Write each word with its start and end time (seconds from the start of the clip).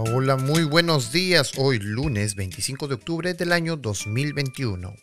Hola, 0.00 0.36
muy 0.36 0.62
buenos 0.62 1.10
días. 1.10 1.54
Hoy 1.56 1.80
lunes 1.80 2.36
25 2.36 2.86
de 2.86 2.94
octubre 2.94 3.34
del 3.34 3.50
año 3.50 3.76
2021. 3.76 4.94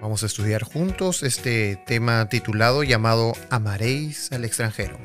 Vamos 0.00 0.22
a 0.22 0.26
estudiar 0.26 0.62
juntos 0.62 1.22
este 1.22 1.78
tema 1.86 2.26
titulado 2.30 2.82
llamado 2.84 3.34
Amaréis 3.50 4.32
al 4.32 4.46
extranjero. 4.46 4.98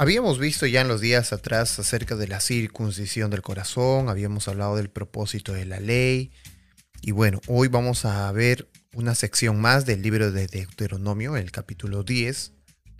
Habíamos 0.00 0.38
visto 0.38 0.64
ya 0.64 0.82
en 0.82 0.86
los 0.86 1.00
días 1.00 1.32
atrás 1.32 1.76
acerca 1.80 2.14
de 2.14 2.28
la 2.28 2.38
circuncisión 2.38 3.32
del 3.32 3.42
corazón, 3.42 4.08
habíamos 4.08 4.46
hablado 4.46 4.76
del 4.76 4.90
propósito 4.90 5.52
de 5.52 5.64
la 5.64 5.80
ley 5.80 6.30
y 7.02 7.10
bueno, 7.10 7.40
hoy 7.48 7.66
vamos 7.66 8.04
a 8.04 8.30
ver 8.30 8.68
una 8.94 9.16
sección 9.16 9.60
más 9.60 9.86
del 9.86 10.00
libro 10.00 10.30
de 10.30 10.46
Deuteronomio, 10.46 11.36
el 11.36 11.50
capítulo 11.50 12.04
10, 12.04 12.52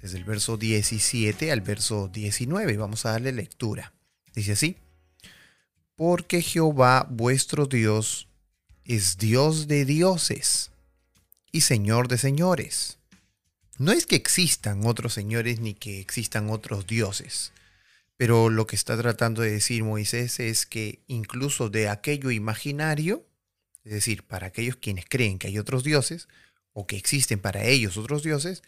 desde 0.03 0.19
el 0.19 0.25
verso 0.25 0.57
17 0.57 1.53
al 1.53 1.61
verso 1.61 2.09
19. 2.09 2.77
Vamos 2.77 3.07
a 3.07 3.13
darle 3.13 3.31
lectura. 3.31 3.93
Dice 4.35 4.53
así, 4.53 4.77
porque 5.95 6.43
Jehová 6.43 7.07
vuestro 7.09 7.67
Dios 7.67 8.27
es 8.85 9.19
Dios 9.19 9.69
de 9.69 9.85
dioses 9.85 10.73
y 11.53 11.61
Señor 11.61 12.09
de 12.09 12.19
señores 12.19 12.98
no 13.79 13.93
es 13.93 14.07
que 14.07 14.17
existan 14.17 14.87
otros 14.87 15.13
señores 15.15 15.61
ni 15.61 15.75
que 15.75 16.01
existan 16.01 16.51
otros 16.51 16.87
dioses, 16.87 17.53
pero 18.17 18.51
lo 18.51 18.67
que 18.67 18.77
está 18.77 18.97
tratando 18.97 19.43
de 19.43 19.53
decir 19.53 19.85
Moisés 19.85 20.41
es 20.41 20.67
que 20.67 21.01
incluso 21.07 21.71
de 21.71 21.89
aquello 21.89 22.31
imaginario, 22.33 23.25
es 23.85 23.93
decir, 23.93 24.25
para 24.25 24.49
aquellos 24.49 24.77
quienes 24.77 25.07
creen 25.09 25.39
que 25.39 25.47
hay 25.47 25.59
otros 25.59 25.85
dioses, 25.85 26.29
o 26.73 26.87
que 26.87 26.97
existen 26.97 27.39
para 27.39 27.65
ellos 27.65 27.97
otros 27.97 28.23
dioses, 28.23 28.63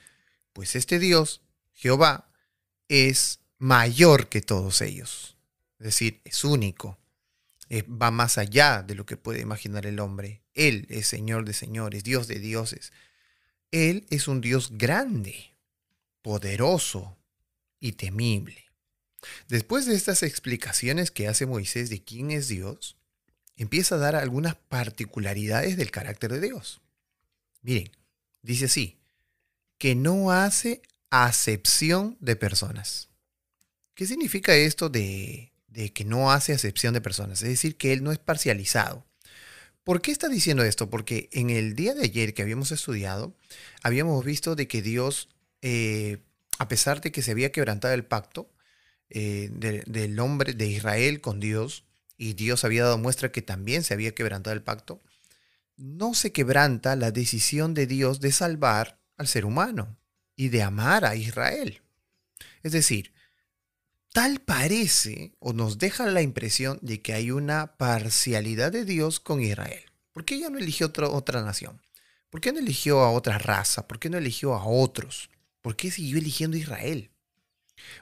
pues 0.52 0.76
este 0.76 0.98
Dios, 0.98 1.42
Jehová, 1.74 2.30
es 2.88 3.40
mayor 3.58 4.28
que 4.28 4.40
todos 4.40 4.80
ellos. 4.80 5.36
Es 5.78 5.86
decir, 5.86 6.20
es 6.24 6.44
único. 6.44 6.98
Eh, 7.68 7.82
va 7.82 8.10
más 8.10 8.36
allá 8.38 8.82
de 8.82 8.94
lo 8.94 9.06
que 9.06 9.16
puede 9.16 9.40
imaginar 9.40 9.86
el 9.86 10.00
hombre. 10.00 10.42
Él 10.54 10.86
es 10.90 11.06
Señor 11.06 11.44
de 11.44 11.52
señores, 11.52 12.02
Dios 12.02 12.26
de 12.26 12.38
dioses. 12.38 12.92
Él 13.70 14.06
es 14.10 14.28
un 14.28 14.40
Dios 14.40 14.70
grande, 14.76 15.54
poderoso 16.22 17.16
y 17.78 17.92
temible. 17.92 18.66
Después 19.48 19.86
de 19.86 19.94
estas 19.94 20.22
explicaciones 20.22 21.10
que 21.10 21.28
hace 21.28 21.46
Moisés 21.46 21.90
de 21.90 22.02
quién 22.02 22.30
es 22.30 22.48
Dios, 22.48 22.96
empieza 23.56 23.96
a 23.96 23.98
dar 23.98 24.16
algunas 24.16 24.54
particularidades 24.56 25.76
del 25.76 25.90
carácter 25.90 26.32
de 26.32 26.40
Dios. 26.40 26.80
Miren, 27.62 27.90
dice 28.42 28.66
así, 28.66 28.98
que 29.78 29.94
no 29.94 30.30
hace 30.32 30.82
acepción 31.10 32.16
de 32.20 32.36
personas. 32.36 33.08
¿Qué 33.94 34.06
significa 34.06 34.54
esto 34.54 34.88
de, 34.88 35.52
de, 35.68 35.92
que 35.92 36.04
no 36.04 36.32
hace 36.32 36.52
acepción 36.52 36.94
de 36.94 37.00
personas? 37.00 37.42
Es 37.42 37.48
decir, 37.48 37.76
que 37.76 37.92
Él 37.92 38.02
no 38.02 38.12
es 38.12 38.18
parcializado. 38.18 39.06
¿Por 39.84 40.02
qué 40.02 40.12
está 40.12 40.28
diciendo 40.28 40.62
esto? 40.62 40.90
Porque 40.90 41.28
en 41.32 41.50
el 41.50 41.74
día 41.74 41.94
de 41.94 42.04
ayer 42.04 42.34
que 42.34 42.42
habíamos 42.42 42.70
estudiado, 42.72 43.34
habíamos 43.82 44.24
visto 44.24 44.54
de 44.54 44.68
que 44.68 44.82
Dios, 44.82 45.28
eh, 45.62 46.18
a 46.58 46.68
pesar 46.68 47.00
de 47.00 47.12
que 47.12 47.22
se 47.22 47.30
había 47.30 47.52
quebrantado 47.52 47.94
el 47.94 48.04
pacto 48.04 48.50
eh, 49.08 49.48
del 49.50 50.20
hombre 50.20 50.52
de 50.52 50.66
Israel 50.66 51.20
con 51.20 51.40
Dios, 51.40 51.84
y 52.16 52.34
Dios 52.34 52.64
había 52.64 52.84
dado 52.84 52.98
muestra 52.98 53.32
que 53.32 53.40
también 53.40 53.82
se 53.82 53.94
había 53.94 54.14
quebrantado 54.14 54.54
el 54.54 54.62
pacto, 54.62 55.00
no 55.78 56.12
se 56.12 56.32
quebranta 56.32 56.94
la 56.94 57.10
decisión 57.10 57.72
de 57.72 57.86
Dios 57.86 58.20
de 58.20 58.30
salvar 58.30 59.00
al 59.16 59.26
ser 59.26 59.46
humano 59.46 59.96
y 60.36 60.50
de 60.50 60.62
amar 60.62 61.06
a 61.06 61.16
Israel. 61.16 61.80
Es 62.62 62.72
decir, 62.72 63.14
tal 64.12 64.40
parece 64.40 65.32
o 65.38 65.52
nos 65.52 65.78
deja 65.78 66.06
la 66.06 66.22
impresión 66.22 66.78
de 66.82 67.00
que 67.00 67.12
hay 67.12 67.30
una 67.30 67.76
parcialidad 67.76 68.72
de 68.72 68.84
Dios 68.84 69.20
con 69.20 69.40
Israel. 69.40 69.84
¿Por 70.12 70.24
qué 70.24 70.34
ella 70.34 70.50
no 70.50 70.58
eligió 70.58 70.88
otra, 70.88 71.08
otra 71.08 71.42
nación? 71.42 71.80
¿Por 72.28 72.40
qué 72.40 72.52
no 72.52 72.58
eligió 72.58 73.00
a 73.00 73.10
otra 73.10 73.38
raza? 73.38 73.86
¿Por 73.86 73.98
qué 73.98 74.10
no 74.10 74.18
eligió 74.18 74.54
a 74.54 74.64
otros? 74.64 75.30
¿Por 75.62 75.76
qué 75.76 75.90
siguió 75.90 76.18
eligiendo 76.18 76.56
Israel? 76.56 77.10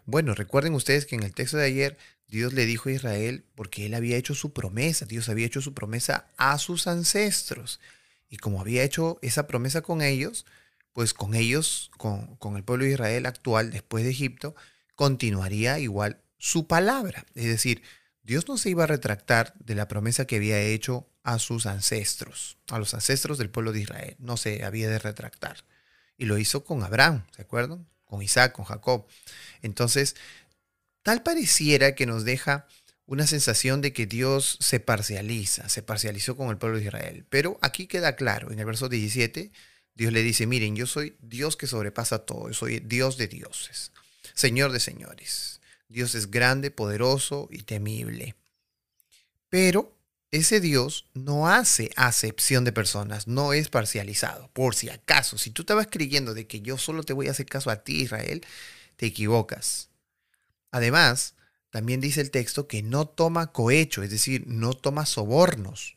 Bueno, 0.06 0.34
recuerden 0.34 0.74
ustedes 0.74 1.06
que 1.06 1.16
en 1.16 1.22
el 1.22 1.34
texto 1.34 1.56
de 1.56 1.66
ayer 1.66 1.98
Dios 2.26 2.52
le 2.52 2.66
dijo 2.66 2.88
a 2.88 2.92
Israel 2.92 3.44
porque 3.54 3.86
él 3.86 3.94
había 3.94 4.16
hecho 4.16 4.34
su 4.34 4.52
promesa, 4.52 5.06
Dios 5.06 5.28
había 5.28 5.46
hecho 5.46 5.60
su 5.60 5.74
promesa 5.74 6.30
a 6.36 6.58
sus 6.58 6.86
ancestros. 6.86 7.80
Y 8.28 8.36
como 8.36 8.60
había 8.60 8.82
hecho 8.82 9.18
esa 9.22 9.46
promesa 9.46 9.80
con 9.80 10.02
ellos, 10.02 10.44
pues 10.92 11.14
con 11.14 11.34
ellos, 11.34 11.90
con, 11.96 12.36
con 12.36 12.56
el 12.56 12.64
pueblo 12.64 12.84
de 12.84 12.92
Israel 12.92 13.26
actual 13.26 13.70
después 13.70 14.04
de 14.04 14.10
Egipto, 14.10 14.54
continuaría 14.98 15.78
igual 15.78 16.20
su 16.38 16.66
palabra. 16.66 17.24
Es 17.36 17.44
decir, 17.44 17.84
Dios 18.24 18.48
no 18.48 18.58
se 18.58 18.70
iba 18.70 18.82
a 18.82 18.88
retractar 18.88 19.54
de 19.60 19.76
la 19.76 19.86
promesa 19.86 20.26
que 20.26 20.34
había 20.34 20.60
hecho 20.60 21.08
a 21.22 21.38
sus 21.38 21.66
ancestros, 21.66 22.58
a 22.66 22.80
los 22.80 22.94
ancestros 22.94 23.38
del 23.38 23.48
pueblo 23.48 23.70
de 23.70 23.82
Israel. 23.82 24.16
No 24.18 24.36
se 24.36 24.64
había 24.64 24.90
de 24.90 24.98
retractar. 24.98 25.58
Y 26.16 26.24
lo 26.24 26.36
hizo 26.36 26.64
con 26.64 26.82
Abraham, 26.82 27.24
¿se 27.30 27.42
acuerdan? 27.42 27.86
Con 28.06 28.22
Isaac, 28.22 28.50
con 28.50 28.64
Jacob. 28.64 29.06
Entonces, 29.62 30.16
tal 31.04 31.22
pareciera 31.22 31.94
que 31.94 32.06
nos 32.06 32.24
deja 32.24 32.66
una 33.06 33.28
sensación 33.28 33.80
de 33.80 33.92
que 33.92 34.06
Dios 34.06 34.58
se 34.60 34.80
parcializa, 34.80 35.68
se 35.68 35.84
parcializó 35.84 36.36
con 36.36 36.50
el 36.50 36.58
pueblo 36.58 36.78
de 36.78 36.86
Israel. 36.86 37.24
Pero 37.30 37.56
aquí 37.62 37.86
queda 37.86 38.16
claro, 38.16 38.50
en 38.50 38.58
el 38.58 38.66
verso 38.66 38.88
17, 38.88 39.52
Dios 39.94 40.12
le 40.12 40.24
dice, 40.24 40.48
miren, 40.48 40.74
yo 40.74 40.86
soy 40.86 41.16
Dios 41.20 41.56
que 41.56 41.68
sobrepasa 41.68 42.26
todo, 42.26 42.48
yo 42.48 42.54
soy 42.54 42.80
Dios 42.80 43.16
de 43.16 43.28
dioses. 43.28 43.92
Señor 44.38 44.70
de 44.70 44.78
señores. 44.78 45.60
Dios 45.88 46.14
es 46.14 46.30
grande, 46.30 46.70
poderoso 46.70 47.48
y 47.50 47.64
temible. 47.64 48.36
Pero 49.48 49.98
ese 50.30 50.60
Dios 50.60 51.06
no 51.12 51.48
hace 51.48 51.90
acepción 51.96 52.62
de 52.62 52.70
personas, 52.70 53.26
no 53.26 53.52
es 53.52 53.68
parcializado. 53.68 54.48
Por 54.52 54.76
si 54.76 54.90
acaso, 54.90 55.38
si 55.38 55.50
tú 55.50 55.62
estabas 55.62 55.88
creyendo 55.90 56.34
de 56.34 56.46
que 56.46 56.60
yo 56.60 56.78
solo 56.78 57.02
te 57.02 57.14
voy 57.14 57.26
a 57.26 57.32
hacer 57.32 57.46
caso 57.46 57.68
a 57.68 57.82
ti, 57.82 58.02
Israel, 58.02 58.46
te 58.94 59.06
equivocas. 59.06 59.88
Además, 60.70 61.34
también 61.70 62.00
dice 62.00 62.20
el 62.20 62.30
texto 62.30 62.68
que 62.68 62.84
no 62.84 63.08
toma 63.08 63.50
cohecho, 63.50 64.04
es 64.04 64.10
decir, 64.10 64.44
no 64.46 64.72
toma 64.72 65.04
sobornos. 65.04 65.96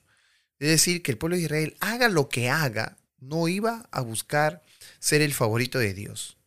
Es 0.58 0.68
decir, 0.68 1.04
que 1.04 1.12
el 1.12 1.20
pueblo 1.20 1.36
de 1.36 1.44
Israel 1.44 1.78
haga 1.80 2.10
lo 2.10 2.28
que 2.28 2.50
haga, 2.50 2.98
no 3.20 3.48
iba 3.48 3.88
a 3.92 4.02
buscar 4.02 4.64
ser 4.98 5.22
el 5.22 5.36
favorito 5.36 5.78
de 5.78 5.94
Dios 5.94 6.41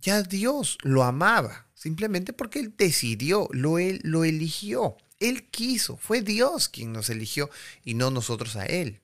ya 0.00 0.22
Dios 0.22 0.78
lo 0.82 1.02
amaba, 1.02 1.66
simplemente 1.74 2.32
porque 2.32 2.60
Él 2.60 2.74
decidió, 2.76 3.48
lo, 3.52 3.78
él, 3.78 4.00
lo 4.02 4.24
eligió. 4.24 4.96
Él 5.18 5.48
quiso, 5.48 5.96
fue 5.96 6.20
Dios 6.20 6.68
quien 6.68 6.92
nos 6.92 7.08
eligió 7.08 7.50
y 7.84 7.94
no 7.94 8.10
nosotros 8.10 8.56
a 8.56 8.66
Él. 8.66 9.00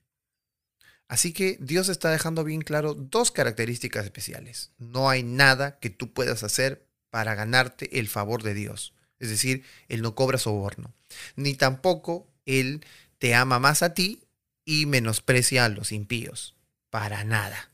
Así 1.09 1.33
que 1.33 1.59
Dios 1.61 1.89
está 1.89 2.11
dejando 2.11 2.45
bien 2.45 2.63
claro 2.63 2.95
dos 2.95 3.31
características 3.31 4.05
especiales. 4.05 4.71
No 4.79 5.11
hay 5.11 5.23
nada 5.23 5.79
que 5.79 5.91
tú 5.91 6.13
puedas 6.13 6.43
hacer 6.43 6.87
para 7.11 7.35
ganarte 7.35 7.99
el 7.99 8.09
favor 8.09 8.43
de 8.43 8.55
Dios. 8.55 8.95
Es 9.19 9.29
decir, 9.29 9.65
Él 9.89 10.03
no 10.03 10.15
cobra 10.15 10.39
soborno. 10.39 10.95
Ni 11.37 11.55
tampoco 11.55 12.31
Él 12.47 12.85
te 13.19 13.35
ama 13.35 13.59
más 13.59 13.83
a 13.83 13.95
ti 13.95 14.25
y 14.65 14.87
menosprecia 14.87 15.65
a 15.65 15.69
los 15.69 15.93
impíos. 15.93 16.57
Para 16.91 17.25
nada. 17.25 17.71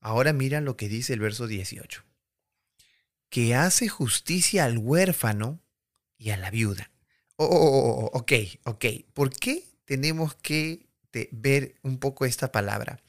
Ahora 0.00 0.32
mira 0.32 0.60
lo 0.60 0.76
que 0.76 0.88
dice 0.88 1.12
el 1.12 1.20
verso 1.20 1.46
18 1.46 2.04
que 3.34 3.56
hace 3.56 3.88
justicia 3.88 4.64
al 4.64 4.78
huérfano 4.78 5.60
y 6.16 6.30
a 6.30 6.36
la 6.36 6.52
viuda. 6.52 6.92
Oh, 7.34 7.44
oh, 7.44 7.50
oh, 7.50 8.04
oh 8.04 8.18
ok, 8.20 8.32
ok. 8.62 8.84
¿Por 9.12 9.32
qué 9.32 9.64
tenemos 9.86 10.36
que 10.36 10.86
ver 11.32 11.74
un 11.82 11.98
poco 11.98 12.26
esta 12.26 12.52
palabra? 12.52 13.02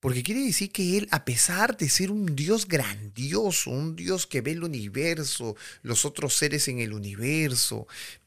Porque 0.00 0.22
quiere 0.22 0.40
decir 0.40 0.72
que 0.72 0.96
Él, 0.96 1.06
a 1.10 1.26
pesar 1.26 1.76
de 1.76 1.90
ser 1.90 2.10
un 2.10 2.34
Dios 2.34 2.66
grandioso, 2.66 3.68
un 3.70 3.94
Dios 3.94 4.26
que 4.26 4.40
ve 4.40 4.52
el 4.52 4.64
universo, 4.64 5.54
los 5.82 6.06
otros 6.06 6.32
seres 6.32 6.66
en 6.68 6.78
el 6.78 6.94
universo, 6.94 7.86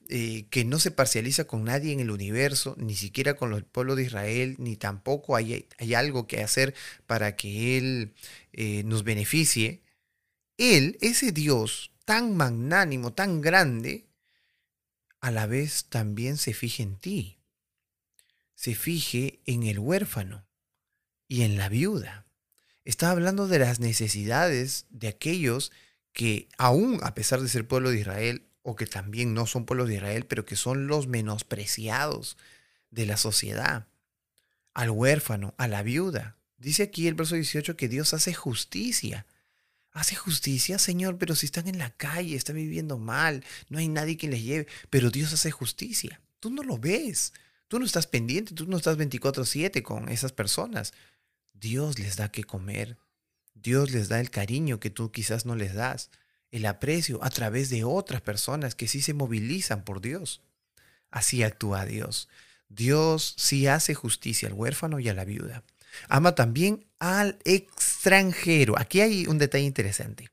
eh, 0.10 0.46
que 0.52 0.64
no 0.64 0.78
se 0.78 0.92
parcializa 0.92 1.46
con 1.46 1.64
nadie 1.64 1.92
en 1.92 2.02
el 2.02 2.12
universo, 2.12 2.76
ni 2.78 2.94
siquiera 2.94 3.34
con 3.34 3.52
el 3.56 3.64
pueblo 3.64 3.96
de 3.96 4.04
Israel, 4.04 4.58
ni 4.60 4.76
tampoco 4.76 5.36
hay, 5.36 5.68
hay 5.80 5.94
algo 5.96 6.28
que 6.28 6.44
hacer 6.44 6.76
para 7.08 7.36
que 7.36 7.80
Él 7.80 8.14
eh, 8.54 8.84
nos 8.84 9.04
beneficie, 9.04 9.82
él, 10.62 10.98
ese 11.02 11.32
Dios 11.32 11.92
tan 12.06 12.36
magnánimo, 12.38 13.14
tan 13.14 13.42
grande, 13.42 14.06
a 15.20 15.32
la 15.32 15.48
vez 15.48 15.86
también 15.86 16.38
se 16.38 16.54
fije 16.54 16.84
en 16.84 16.98
ti. 16.98 17.40
Se 18.56 18.76
fije 18.76 19.40
en 19.46 19.64
el 19.64 19.80
huérfano 19.80 20.46
y 21.28 21.42
en 21.42 21.58
la 21.58 21.68
viuda. 21.68 22.26
Está 22.86 23.10
hablando 23.12 23.48
de 23.48 23.60
las 23.60 23.80
necesidades 23.80 24.86
de 24.90 25.08
aquellos 25.08 25.72
que 26.14 26.48
aún 26.58 27.00
a 27.04 27.14
pesar 27.16 27.42
de 27.42 27.50
ser 27.50 27.68
pueblo 27.68 27.90
de 27.90 28.00
Israel, 28.00 28.48
o 28.64 28.76
que 28.76 28.86
también 28.86 29.34
no 29.34 29.48
son 29.48 29.66
pueblo 29.66 29.86
de 29.86 29.96
Israel, 29.96 30.26
pero 30.28 30.46
que 30.46 30.56
son 30.56 30.86
los 30.86 31.08
menospreciados 31.08 32.38
de 32.92 33.06
la 33.06 33.18
sociedad. 33.18 33.88
al 34.74 34.90
huérfano, 34.90 35.54
a 35.58 35.68
la 35.68 35.84
viuda. 35.84 36.38
Dice 36.58 36.84
aquí 36.84 37.08
el 37.08 37.16
verso 37.16 37.36
18 37.36 37.76
que 37.76 37.90
Dios 37.90 38.14
hace 38.14 38.34
justicia. 38.34 39.26
Hace 39.94 40.16
justicia, 40.16 40.80
Señor, 40.80 41.18
pero 41.18 41.36
si 41.36 41.46
están 41.46 41.68
en 41.68 41.78
la 41.78 41.90
calle, 41.90 42.36
están 42.36 42.56
viviendo 42.56 42.98
mal, 42.98 43.44
no 43.70 43.78
hay 43.78 43.90
nadie 43.90 44.16
que 44.16 44.30
les 44.30 44.42
lleve, 44.42 44.68
pero 44.90 45.12
Dios 45.12 45.34
hace 45.34 45.52
justicia. 45.52 46.22
Tú 46.40 46.50
no 46.50 46.64
lo 46.64 46.78
ves, 46.78 47.34
tú 47.68 47.78
no 47.78 47.86
estás 47.86 48.08
pendiente, 48.08 48.54
tú 48.54 48.66
no 48.68 48.78
estás 48.78 48.98
24/7 48.98 49.84
con 49.84 50.08
esas 50.08 50.32
personas. 50.32 50.94
Dios 51.54 52.00
les 52.00 52.16
da 52.16 52.32
que 52.32 52.46
comer, 52.46 52.98
Dios 53.54 53.92
les 53.92 54.08
da 54.08 54.20
el 54.20 54.30
cariño 54.30 54.80
que 54.80 54.90
tú 54.90 55.12
quizás 55.12 55.46
no 55.46 55.56
les 55.56 55.74
das, 55.74 56.10
el 56.52 56.66
aprecio 56.66 57.24
a 57.24 57.30
través 57.30 57.70
de 57.70 57.84
otras 57.84 58.22
personas 58.22 58.76
que 58.76 58.88
sí 58.88 59.02
se 59.02 59.14
movilizan 59.14 59.84
por 59.84 60.02
Dios. 60.02 60.42
Así 61.10 61.44
actúa 61.44 61.86
Dios. 61.86 62.30
Dios 62.70 63.36
sí 63.38 63.68
hace 63.68 63.94
justicia 63.94 64.48
al 64.48 64.54
huérfano 64.54 65.00
y 65.00 65.10
a 65.10 65.14
la 65.14 65.26
viuda. 65.26 65.64
Ama 66.08 66.36
también 66.36 66.86
al 67.00 67.40
extranjero. 67.46 68.78
Aquí 68.78 69.02
hay 69.02 69.28
un 69.28 69.38
detalle 69.38 69.66
interesante. 69.66 70.30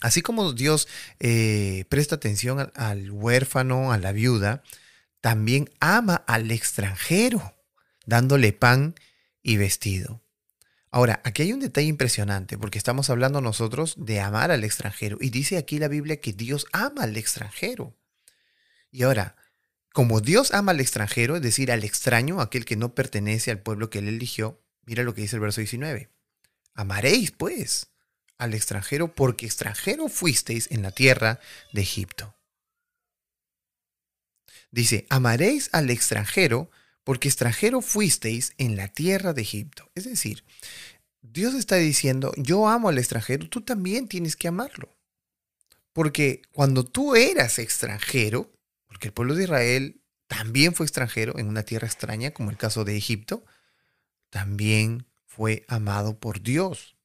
Así 0.00 0.22
como 0.22 0.52
Dios 0.52 0.86
eh, 1.18 1.84
presta 1.88 2.16
atención 2.16 2.60
al, 2.60 2.72
al 2.74 3.10
huérfano, 3.10 3.92
a 3.92 3.98
la 3.98 4.12
viuda, 4.12 4.62
también 5.20 5.70
ama 5.80 6.14
al 6.26 6.50
extranjero, 6.50 7.54
dándole 8.06 8.52
pan 8.52 8.94
y 9.42 9.56
vestido. 9.56 10.22
Ahora, 10.90 11.20
aquí 11.24 11.42
hay 11.42 11.52
un 11.52 11.60
detalle 11.60 11.88
impresionante, 11.88 12.56
porque 12.56 12.78
estamos 12.78 13.10
hablando 13.10 13.40
nosotros 13.40 13.94
de 13.98 14.20
amar 14.20 14.50
al 14.50 14.64
extranjero. 14.64 15.18
Y 15.20 15.30
dice 15.30 15.58
aquí 15.58 15.78
la 15.78 15.88
Biblia 15.88 16.20
que 16.20 16.32
Dios 16.32 16.66
ama 16.72 17.02
al 17.02 17.16
extranjero. 17.16 17.94
Y 18.90 19.02
ahora, 19.02 19.36
como 19.92 20.20
Dios 20.20 20.54
ama 20.54 20.72
al 20.72 20.80
extranjero, 20.80 21.36
es 21.36 21.42
decir, 21.42 21.70
al 21.70 21.84
extraño, 21.84 22.40
aquel 22.40 22.64
que 22.64 22.76
no 22.76 22.94
pertenece 22.94 23.50
al 23.50 23.60
pueblo 23.60 23.90
que 23.90 23.98
él 23.98 24.08
eligió, 24.08 24.62
mira 24.88 25.02
lo 25.02 25.14
que 25.14 25.20
dice 25.20 25.36
el 25.36 25.40
verso 25.40 25.60
19. 25.60 26.08
Amaréis, 26.74 27.30
pues, 27.30 27.88
al 28.38 28.54
extranjero 28.54 29.14
porque 29.14 29.44
extranjero 29.44 30.08
fuisteis 30.08 30.66
en 30.70 30.80
la 30.80 30.92
tierra 30.92 31.40
de 31.72 31.82
Egipto. 31.82 32.34
Dice, 34.70 35.06
amaréis 35.10 35.68
al 35.72 35.90
extranjero 35.90 36.70
porque 37.04 37.28
extranjero 37.28 37.82
fuisteis 37.82 38.54
en 38.56 38.76
la 38.76 38.88
tierra 38.88 39.34
de 39.34 39.42
Egipto. 39.42 39.90
Es 39.94 40.04
decir, 40.04 40.44
Dios 41.20 41.54
está 41.54 41.76
diciendo, 41.76 42.32
yo 42.36 42.66
amo 42.66 42.88
al 42.88 42.98
extranjero, 42.98 43.46
tú 43.48 43.60
también 43.60 44.08
tienes 44.08 44.36
que 44.36 44.48
amarlo. 44.48 44.96
Porque 45.92 46.42
cuando 46.52 46.84
tú 46.84 47.14
eras 47.14 47.58
extranjero, 47.58 48.50
porque 48.86 49.08
el 49.08 49.12
pueblo 49.12 49.34
de 49.34 49.44
Israel 49.44 50.00
también 50.28 50.74
fue 50.74 50.86
extranjero 50.86 51.38
en 51.38 51.48
una 51.48 51.62
tierra 51.62 51.86
extraña, 51.86 52.30
como 52.30 52.50
el 52.50 52.56
caso 52.56 52.84
de 52.84 52.96
Egipto, 52.96 53.44
también 54.30 55.06
fue 55.26 55.64
amado 55.68 56.18
por 56.18 56.42
Dios. 56.42 56.96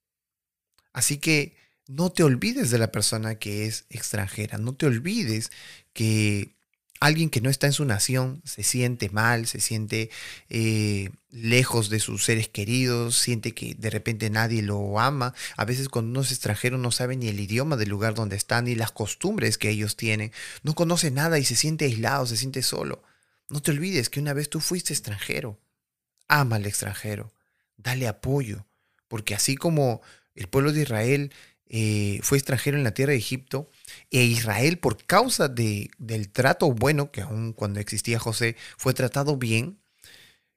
Así 0.92 1.18
que 1.18 1.56
no 1.88 2.12
te 2.12 2.24
olvides 2.24 2.70
de 2.70 2.78
la 2.78 2.92
persona 2.92 3.36
que 3.36 3.66
es 3.66 3.86
extranjera, 3.90 4.58
no 4.58 4.76
te 4.76 4.86
olvides 4.86 5.52
que 5.94 6.56
alguien 7.04 7.30
que 7.30 7.42
no 7.42 7.50
está 7.50 7.68
en 7.68 7.74
su 7.74 7.84
nación 7.84 8.42
se 8.46 8.64
siente 8.64 9.10
mal, 9.10 9.46
se 9.46 9.60
siente 9.60 10.10
eh, 10.50 11.10
lejos 11.30 11.90
de 11.90 12.00
sus 12.00 12.24
seres 12.24 12.48
queridos, 12.48 13.18
siente 13.18 13.54
que 13.54 13.76
de 13.76 13.90
repente 13.90 14.30
nadie 14.30 14.62
lo 14.62 15.00
ama. 15.00 15.34
A 15.58 15.66
veces 15.66 15.90
cuando 15.90 16.12
uno 16.12 16.22
es 16.22 16.32
extranjero 16.32 16.78
no 16.78 16.92
sabe 16.92 17.18
ni 17.18 17.28
el 17.28 17.42
idioma 17.42 17.76
del 17.76 17.90
lugar 17.90 18.14
donde 18.14 18.38
está, 18.38 18.62
ni 18.62 18.76
las 18.76 18.94
costumbres 18.94 19.58
que 19.58 19.70
ellos 19.70 19.98
tienen. 19.98 20.32
No 20.64 20.76
conoce 20.76 21.12
nada 21.12 21.40
y 21.40 21.44
se 21.44 21.58
siente 21.58 21.86
aislado, 21.86 22.26
se 22.26 22.38
siente 22.38 22.62
solo. 22.62 23.04
No 23.50 23.62
te 23.62 23.72
olvides 23.72 24.10
que 24.10 24.22
una 24.22 24.34
vez 24.34 24.50
tú 24.50 24.62
fuiste 24.62 24.94
extranjero. 24.94 25.60
Ama 26.28 26.58
al 26.58 26.66
extranjero, 26.66 27.34
dale 27.78 28.08
apoyo, 28.08 28.66
porque 29.08 29.36
así 29.36 29.56
como 29.56 30.02
el 30.36 30.48
pueblo 30.48 30.72
de 30.72 30.82
Israel 30.82 31.34
eh, 31.68 32.20
fue 32.22 32.38
extranjero 32.38 32.78
en 32.78 32.84
la 32.84 32.94
tierra 32.94 33.12
de 33.12 33.18
Egipto, 33.18 33.70
e 34.12 34.24
Israel, 34.24 34.78
por 34.78 35.04
causa 35.06 35.48
de, 35.48 35.90
del 35.98 36.30
trato 36.30 36.72
bueno, 36.72 37.12
que 37.12 37.22
aún 37.22 37.54
cuando 37.54 37.80
existía 37.80 38.20
José 38.20 38.56
fue 38.78 38.94
tratado 38.94 39.38
bien, 39.38 39.80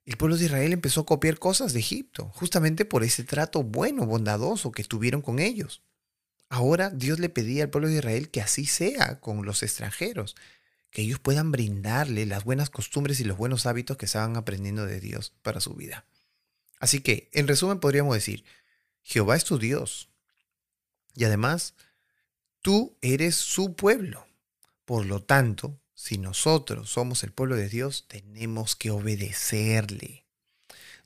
el 0.04 0.16
pueblo 0.16 0.36
de 0.36 0.44
Israel 0.44 0.72
empezó 0.72 1.00
a 1.00 1.06
copiar 1.06 1.38
cosas 1.38 1.72
de 1.72 1.80
Egipto, 1.80 2.30
justamente 2.34 2.84
por 2.84 3.02
ese 3.02 3.24
trato 3.24 3.62
bueno, 3.62 4.06
bondadoso 4.06 4.70
que 4.72 4.84
tuvieron 4.84 5.20
con 5.20 5.38
ellos. 5.40 5.82
Ahora 6.48 6.90
Dios 6.90 7.18
le 7.18 7.28
pedía 7.28 7.64
al 7.64 7.70
pueblo 7.70 7.88
de 7.88 7.96
Israel 7.96 8.30
que 8.30 8.40
así 8.40 8.66
sea 8.66 9.18
con 9.18 9.44
los 9.44 9.64
extranjeros, 9.64 10.36
que 10.90 11.02
ellos 11.02 11.18
puedan 11.18 11.52
brindarle 11.52 12.26
las 12.26 12.44
buenas 12.44 12.70
costumbres 12.70 13.20
y 13.20 13.24
los 13.24 13.36
buenos 13.36 13.66
hábitos 13.66 13.96
que 13.96 14.06
estaban 14.06 14.36
aprendiendo 14.36 14.86
de 14.86 15.00
Dios 15.00 15.32
para 15.42 15.60
su 15.60 15.74
vida. 15.74 16.06
Así 16.78 17.00
que, 17.00 17.28
en 17.32 17.48
resumen, 17.48 17.80
podríamos 17.80 18.14
decir, 18.14 18.44
Jehová 19.02 19.36
es 19.36 19.44
tu 19.44 19.58
Dios. 19.58 20.08
Y 21.14 21.24
además, 21.24 21.74
Tú 22.66 22.96
eres 23.00 23.36
su 23.36 23.76
pueblo. 23.76 24.26
Por 24.86 25.06
lo 25.06 25.22
tanto, 25.22 25.78
si 25.94 26.18
nosotros 26.18 26.90
somos 26.90 27.22
el 27.22 27.30
pueblo 27.30 27.54
de 27.54 27.68
Dios, 27.68 28.06
tenemos 28.08 28.74
que 28.74 28.90
obedecerle. 28.90 30.24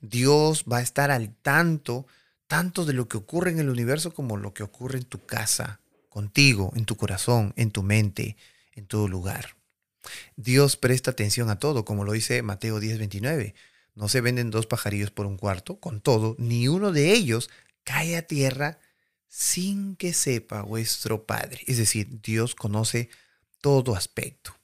Dios 0.00 0.65
va 0.65 0.79
a 0.79 0.81
estar 0.81 1.11
al 1.11 1.35
tanto 1.43 2.06
tanto 2.47 2.87
de 2.87 2.94
lo 2.94 3.09
que 3.09 3.19
ocurre 3.19 3.50
en 3.50 3.59
el 3.59 3.69
universo 3.69 4.15
como 4.15 4.38
lo 4.38 4.55
que 4.55 4.62
ocurre 4.62 4.97
en 4.97 5.05
tu 5.05 5.27
casa, 5.27 5.81
contigo, 6.09 6.73
en 6.75 6.87
tu 6.87 6.97
corazón, 6.97 7.53
en 7.56 7.71
tu 7.73 7.82
mente, 7.82 8.38
en 8.73 8.87
todo 8.87 9.06
lugar. 9.06 9.55
Dios 10.37 10.76
presta 10.76 11.11
atención 11.11 11.50
a 11.50 11.58
todo, 11.58 11.85
como 11.85 12.05
lo 12.05 12.12
dice 12.12 12.43
Mateo 12.43 12.81
10:29. 12.81 13.55
No 13.94 14.08
se 14.08 14.20
venden 14.20 14.50
dos 14.50 14.67
pajarillos 14.67 15.11
por 15.11 15.26
un 15.26 15.37
cuarto, 15.37 15.79
con 15.81 16.00
todo, 16.00 16.37
ni 16.38 16.69
uno 16.69 16.93
de 16.93 17.12
ellos 17.12 17.50
cae 17.85 18.17
a 18.17 18.23
tierra 18.23 18.79
sin 19.29 19.97
que 19.97 20.12
sepa 20.12 20.62
vuestro 20.62 21.26
Padre. 21.26 21.61
Es 21.67 21.76
decir, 21.76 22.20
Dios 22.23 22.55
conoce 22.55 23.11
todo 23.61 23.94
aspecto. 23.94 24.56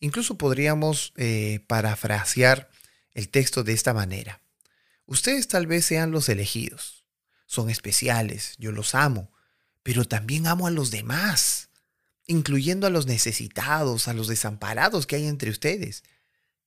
Incluso 0.00 0.36
podríamos 0.36 1.12
eh, 1.16 1.64
parafrasear 1.66 2.70
el 3.14 3.28
texto 3.28 3.64
de 3.64 3.72
esta 3.72 3.94
manera. 3.94 4.40
Ustedes 5.06 5.48
tal 5.48 5.66
vez 5.66 5.86
sean 5.86 6.10
los 6.10 6.28
elegidos, 6.28 7.04
son 7.46 7.70
especiales, 7.70 8.54
yo 8.58 8.72
los 8.72 8.94
amo, 8.94 9.32
pero 9.82 10.04
también 10.04 10.46
amo 10.46 10.66
a 10.66 10.70
los 10.70 10.90
demás, 10.90 11.65
incluyendo 12.26 12.86
a 12.86 12.90
los 12.90 13.06
necesitados, 13.06 14.08
a 14.08 14.14
los 14.14 14.28
desamparados 14.28 15.06
que 15.06 15.16
hay 15.16 15.26
entre 15.26 15.50
ustedes. 15.50 16.02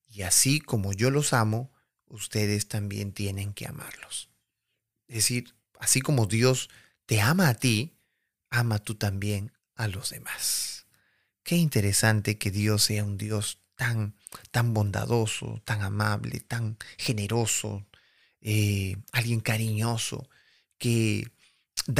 Y 0.06 0.22
así 0.22 0.60
como 0.60 0.92
yo 0.92 1.10
los 1.10 1.32
amo, 1.32 1.70
ustedes 2.06 2.68
también 2.68 3.12
tienen 3.12 3.52
que 3.52 3.66
amarlos. 3.66 4.30
Es 5.06 5.16
decir, 5.16 5.54
así 5.78 6.00
como 6.00 6.26
Dios 6.26 6.68
te 7.06 7.20
ama 7.20 7.48
a 7.48 7.54
ti, 7.54 7.96
ama 8.50 8.78
tú 8.78 8.94
también 8.94 9.52
a 9.74 9.88
los 9.88 10.10
demás. 10.10 10.86
Qué 11.42 11.56
interesante 11.56 12.38
que 12.38 12.50
Dios 12.50 12.82
sea 12.82 13.04
un 13.04 13.16
Dios 13.16 13.60
tan, 13.76 14.14
tan 14.50 14.74
bondadoso, 14.74 15.62
tan 15.64 15.82
amable, 15.82 16.40
tan 16.40 16.76
generoso, 16.98 17.86
eh, 18.40 18.96
alguien 19.12 19.40
cariñoso, 19.40 20.28
que 20.78 21.30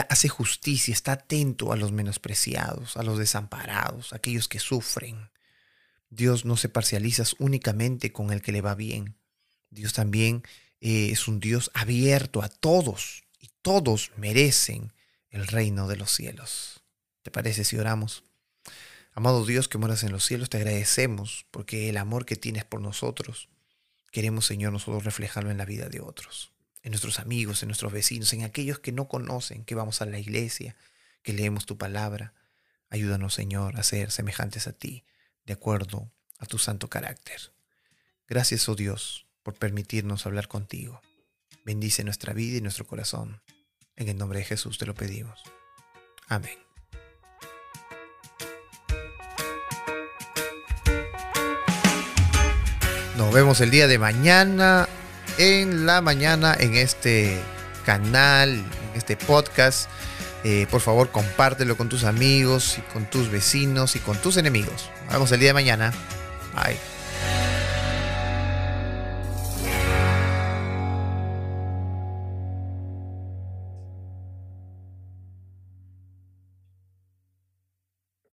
hace 0.08 0.28
justicia, 0.28 0.92
está 0.92 1.12
atento 1.12 1.72
a 1.72 1.76
los 1.76 1.92
menospreciados, 1.92 2.96
a 2.96 3.02
los 3.02 3.18
desamparados, 3.18 4.12
a 4.12 4.16
aquellos 4.16 4.48
que 4.48 4.58
sufren. 4.58 5.30
Dios 6.10 6.44
no 6.44 6.56
se 6.56 6.68
parcializa 6.68 7.24
únicamente 7.38 8.12
con 8.12 8.32
el 8.32 8.42
que 8.42 8.52
le 8.52 8.60
va 8.60 8.74
bien. 8.74 9.16
Dios 9.70 9.92
también 9.92 10.42
eh, 10.80 11.10
es 11.10 11.28
un 11.28 11.40
Dios 11.40 11.70
abierto 11.74 12.42
a 12.42 12.48
todos 12.48 13.24
y 13.38 13.50
todos 13.62 14.10
merecen 14.16 14.92
el 15.30 15.46
reino 15.46 15.88
de 15.88 15.96
los 15.96 16.10
cielos. 16.10 16.82
¿Te 17.22 17.30
parece 17.30 17.64
si 17.64 17.76
oramos? 17.76 18.24
Amado 19.12 19.44
Dios 19.44 19.68
que 19.68 19.78
moras 19.78 20.02
en 20.04 20.12
los 20.12 20.24
cielos, 20.24 20.50
te 20.50 20.56
agradecemos 20.56 21.46
porque 21.50 21.88
el 21.88 21.96
amor 21.96 22.26
que 22.26 22.36
tienes 22.36 22.64
por 22.64 22.80
nosotros, 22.80 23.48
queremos 24.12 24.46
Señor 24.46 24.72
nosotros 24.72 25.04
reflejarlo 25.04 25.50
en 25.50 25.58
la 25.58 25.64
vida 25.64 25.88
de 25.88 26.00
otros, 26.00 26.52
en 26.82 26.92
nuestros 26.92 27.18
amigos, 27.18 27.62
en 27.62 27.68
nuestros 27.68 27.92
vecinos, 27.92 28.32
en 28.32 28.42
aquellos 28.42 28.78
que 28.78 28.92
no 28.92 29.08
conocen, 29.08 29.64
que 29.64 29.74
vamos 29.74 30.00
a 30.02 30.06
la 30.06 30.18
iglesia, 30.18 30.76
que 31.22 31.32
leemos 31.32 31.66
tu 31.66 31.76
palabra. 31.76 32.34
Ayúdanos 32.88 33.34
Señor 33.34 33.78
a 33.78 33.82
ser 33.82 34.10
semejantes 34.10 34.66
a 34.66 34.72
ti, 34.72 35.04
de 35.44 35.52
acuerdo 35.52 36.10
a 36.38 36.46
tu 36.46 36.58
santo 36.58 36.88
carácter. 36.88 37.52
Gracias, 38.26 38.68
oh 38.68 38.74
Dios, 38.74 39.26
por 39.42 39.54
permitirnos 39.54 40.26
hablar 40.26 40.48
contigo. 40.48 41.00
Bendice 41.64 42.04
nuestra 42.04 42.32
vida 42.32 42.58
y 42.58 42.60
nuestro 42.60 42.86
corazón. 42.86 43.42
En 43.96 44.08
el 44.08 44.16
nombre 44.16 44.38
de 44.38 44.44
Jesús 44.44 44.78
te 44.78 44.86
lo 44.86 44.94
pedimos. 44.94 45.42
Amén. 46.28 46.58
Nos 53.16 53.34
vemos 53.34 53.60
el 53.60 53.70
día 53.70 53.86
de 53.86 53.98
mañana, 53.98 54.88
en 55.40 55.86
la 55.86 56.02
mañana, 56.02 56.54
en 56.58 56.74
este 56.74 57.40
canal, 57.86 58.50
en 58.50 58.64
este 58.94 59.16
podcast. 59.16 59.88
Eh, 60.44 60.66
por 60.70 60.82
favor, 60.82 61.10
compártelo 61.10 61.78
con 61.78 61.88
tus 61.88 62.04
amigos 62.04 62.76
y 62.76 62.82
con 62.92 63.06
tus 63.06 63.30
vecinos 63.30 63.96
y 63.96 64.00
con 64.00 64.18
tus 64.18 64.36
enemigos. 64.36 64.90
Nos 65.04 65.14
vemos 65.14 65.32
el 65.32 65.40
día 65.40 65.48
de 65.48 65.54
mañana. 65.54 65.92
Bye. 66.54 66.99